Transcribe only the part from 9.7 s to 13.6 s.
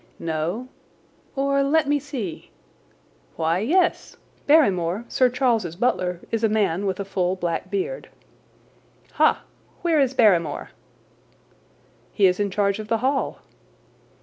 Where is Barrymore?" "He is in charge of the Hall."